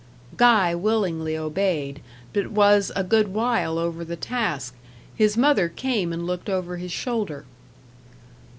[0.35, 2.01] Guy willingly obeyed,
[2.33, 4.73] but was a good while over the task;
[5.15, 7.45] his mother came and looked over his shoulder.